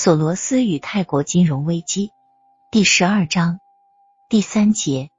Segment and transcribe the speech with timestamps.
[0.00, 2.12] 索罗斯与泰国金融危机
[2.70, 3.58] 第十二章
[4.28, 5.10] 第三节，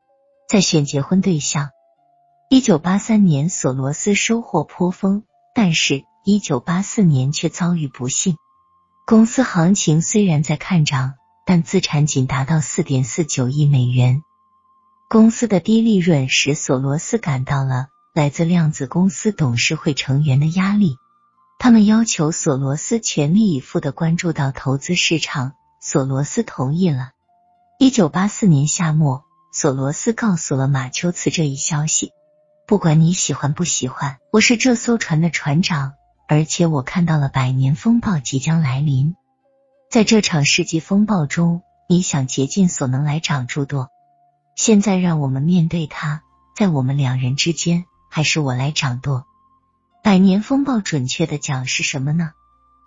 [0.48, 1.71] 在选结婚对象。
[2.50, 5.23] 一九八三年，索罗斯收获颇丰，
[5.54, 8.38] 但是，一九八四年却遭遇不幸。
[9.05, 11.16] 公司行情虽然在看涨，
[11.46, 14.21] 但资产仅达到四点四九亿美元。
[15.09, 20.96] 公司的低利润使索罗斯感到了来自量子公司董事会成员的压力。
[21.62, 25.52] 他们要求索罗斯全力以赴的关注到投资市场，
[25.82, 27.11] 索罗斯同意了。
[27.78, 32.11] 一九八四年夏末，索罗斯告诉了马丘茨这一消息：
[32.66, 35.95] 不管你喜欢不喜欢，我是这艘船的船长，
[36.30, 39.16] 而且我看到了百年风暴即将来临。
[39.91, 43.89] 在这场世纪风暴中，你想竭尽所能来掌住舵。
[44.55, 46.22] 现在让我们面对它，
[46.55, 49.25] 在我们两人之间，还是我来掌舵。
[50.09, 52.31] 百年风暴准确的讲是什么呢？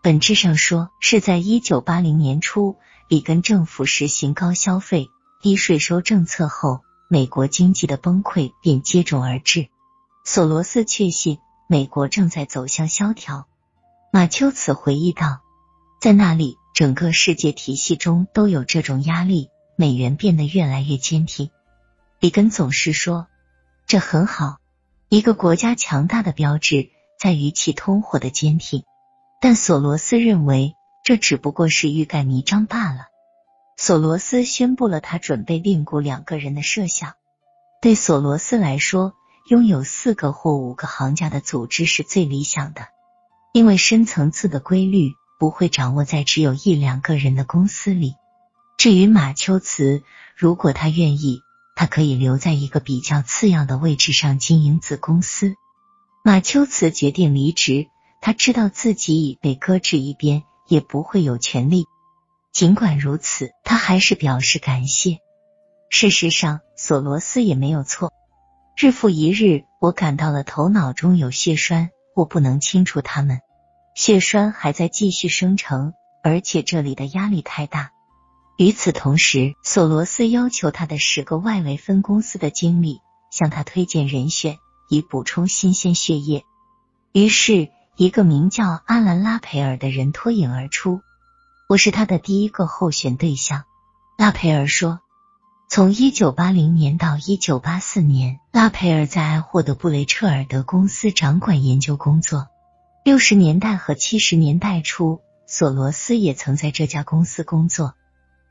[0.02, 5.08] 本质上说，是在一九八零年初，里根政府实行高消费、
[5.40, 9.68] 低税收政策后，美国经济的崩溃便接踵而至。
[10.24, 13.46] 索罗斯确信美国正在走向萧条。
[14.12, 15.42] 马丘茨回忆道，
[16.00, 21.50] 在那里，整个世界体系中都有这种压力，美元变得越来越坚挺。
[22.18, 23.28] 里根总是说，
[23.86, 24.58] 这很好，
[25.08, 26.90] 一个国家强大的标志。
[27.22, 28.82] 在于其通货的坚挺，
[29.40, 33.06] 但索罗斯认为这只不过是欲盖弥彰罢了。
[33.76, 37.14] 索罗斯宣布了他准备另雇两个人的设想。
[37.80, 39.12] 对索罗斯来说，
[39.48, 42.88] 拥有四个或五个行家的组织是最理想的，
[43.52, 48.16] 因为深层次的规律不会掌握在只有一两个人的公司里。
[48.78, 50.02] 至于马丘茨，
[50.36, 51.40] 如果他愿意，
[51.76, 55.54] 他可以留在一个比较次要的位置上经营子公司。
[56.24, 57.88] 马丘茨决定离职，
[58.20, 61.86] 他知道自己已被搁置一边，也不会有权利。
[62.52, 65.18] 尽管如此，他还是表示感谢。
[65.90, 68.12] 事实上，索罗斯也没有错。
[68.76, 73.40] 日复一日，我感到了头脑中有血栓，我不能清除它们。
[73.96, 75.92] 血栓还在继续生成，
[76.22, 77.90] 而且这里的压力太大。
[78.56, 83.00] 与此同时，索罗斯要求他的十个外围分公司的经理
[83.32, 84.56] 向他推荐人选。
[84.92, 86.44] 以补充新鲜血液。
[87.12, 91.00] 于是，一个名叫阿兰拉培尔的人脱颖而出。
[91.66, 93.64] 我是他的第一个候选对象，
[94.18, 95.00] 拉培尔说。
[95.70, 102.48] 从一九八零年到一九八四年，拉培尔在爱霍德布雷彻尔德公司掌管研究工作。
[103.02, 107.94] 六十年代和七十年代初，索罗斯也曾在这家公司工作。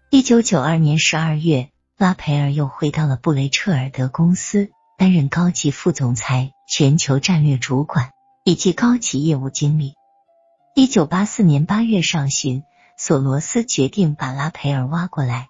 [0.09, 1.69] 一九九二年十二月，
[2.00, 4.72] 拉培尔又回到了布雷彻尔德公司。
[5.01, 8.12] 担任高级副总裁、全球战略主管
[8.44, 9.95] 以及高级业务经理。
[10.75, 12.62] 一九八四年八月上旬，
[13.00, 15.50] 索罗斯决定把拉培尔挖过来。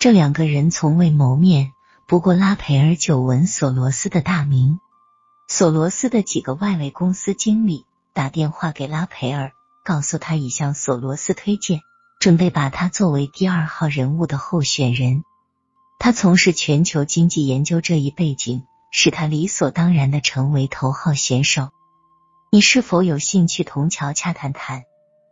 [0.00, 1.70] 这两个人从未谋面，
[2.08, 4.80] 不过拉培尔久闻索罗斯的大名。
[5.46, 9.52] 索罗斯的几个外围公司经理打电话给拉培尔，
[9.84, 11.82] 告诉他已向索罗斯推荐，
[12.18, 15.22] 准备把他作为第二号人物的候选人。
[16.00, 18.64] 他从事全球经济研究这一背景。
[18.92, 21.70] 使他理所当然的成为头号选手。
[22.50, 24.84] 你是否有兴趣同乔洽谈谈？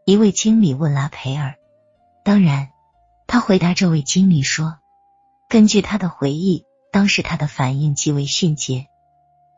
[0.06, 1.54] 一位经理问拉培尔。
[2.24, 2.70] 当然，
[3.26, 4.78] 他回答这位经理说。
[5.48, 8.86] 根据他的回忆，当时他的反应极为迅捷。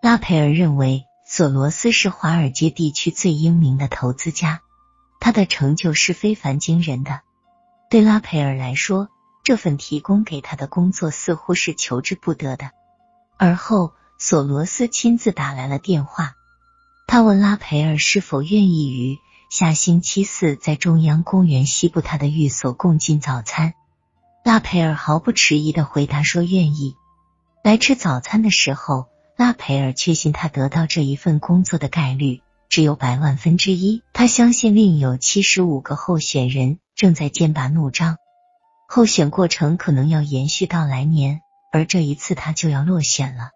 [0.03, 4.63] 拉培尔认为索罗斯是华尔街地区最英明的投资家，
[5.21, 7.21] 他的成就是非凡惊人的。
[7.89, 9.09] 对拉培尔来说，
[9.45, 12.73] 这份提供给他的工作似乎是求之不得的。
[13.45, 16.37] 而后，索罗斯亲自打来了电话。
[17.09, 19.19] 他问拉培尔是否愿意于
[19.51, 23.75] 下星期四在中央公园西部他的寓所共进早餐。
[24.45, 26.95] 拉培尔毫不迟疑的回答说愿意。
[27.65, 34.05] 来吃早餐的时候，拉培尔确信他得到这一份工作的概率只有百万分之一。
[34.13, 38.19] 他相信另有七十五个候选人正在剑拔弩张，
[38.89, 41.41] 候选过程可能要延续到来年。
[41.73, 43.51] 而这一次，他就要落选了。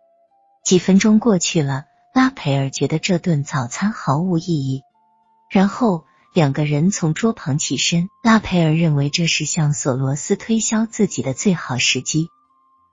[0.64, 1.84] 几分钟过去了，
[2.14, 4.82] 拉佩尔觉得这顿早餐毫无意义。
[5.48, 8.08] 然后两个人从桌旁起身。
[8.24, 12.28] 拉佩尔认为这是向索罗斯推销自己的最好时机。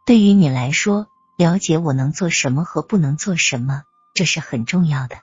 [0.05, 3.81] 对于你来说，了解我能做什么和不能做什么，
[4.13, 5.15] 这是很重要的。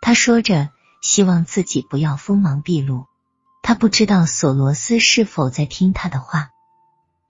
[0.00, 0.68] 他说着，
[1.00, 3.06] 希望自己不要锋芒毕露。
[3.62, 6.51] 他不知道索罗斯是否在听他的话。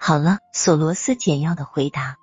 [0.05, 2.17] 好了，索罗斯简要的回答。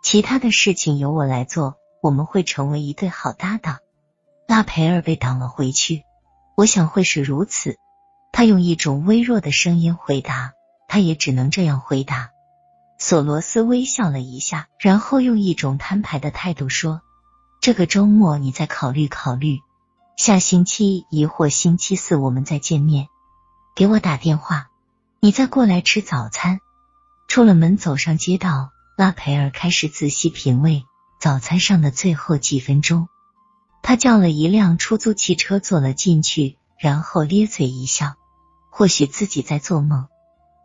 [0.00, 3.78] 其他的事情由我来做，我们会成为一对好搭档。
[4.46, 6.04] 拉培尔被挡了回去。
[6.56, 7.78] 我想会是如此。
[8.30, 10.52] 他用一种微弱的声音回答
[10.86, 12.30] ：“他也只能这样回答。”
[12.96, 17.02] 索罗斯微笑了一下，然后用一种摊牌的态度说
[17.60, 19.58] ：“这个周末你再考虑考虑，
[20.16, 23.08] 下星期一或星期四我们再见面，
[23.74, 24.68] 给我打电话，
[25.18, 26.60] 你再过来吃早餐。”
[27.28, 30.84] 出了门，走上街道，拉培尔开始仔细品味
[31.20, 33.08] 早餐上的最后几分钟。
[33.82, 38.14] 他叫了一辆出租汽车坐了进去，然后咧嘴一笑，
[38.70, 40.06] 或许自己在做梦。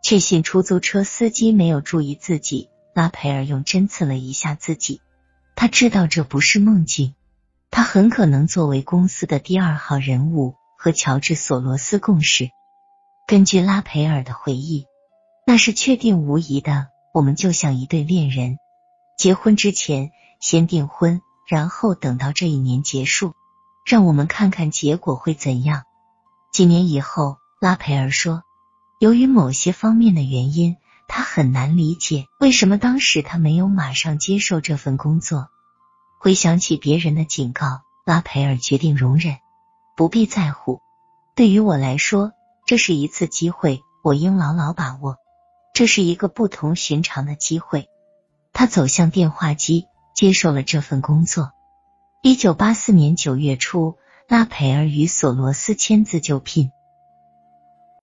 [0.02, 5.00] 确信出租车司机没有注意自己，拉培尔用针刺了一下自己。
[5.54, 7.14] 他知道这不是梦境，
[7.70, 12.50] 他很可能作为公司的第二号人物和乔治·索罗斯共事。
[13.28, 14.86] 根据拉培尔的回忆，
[15.44, 16.88] 那是确定无疑的。
[17.12, 18.58] 我们就像一对恋人，
[19.18, 23.34] 结婚之前先订婚，然后等到这一年结束，
[23.84, 25.82] 让我们看看结果会怎样。
[26.52, 28.42] 几年以后，拉培尔说。
[28.98, 30.76] 由于某些方面的原因，
[31.08, 35.48] 他很难理解为什么当时他没有马上接受这份工作。
[36.20, 39.38] 回想起别人的警告，拉培尔决定容忍，
[39.96, 40.80] 不必在乎。
[41.34, 42.32] 对于我来说，
[42.64, 45.16] 这是一次机会，我应牢牢把握。
[45.72, 47.88] 这是一个不同寻常的机会。
[48.52, 51.52] 他走向电话机，接受了这份工作。
[52.22, 53.96] 一九八四年九月初，
[54.28, 56.70] 拉佩尔与索罗斯签字就聘。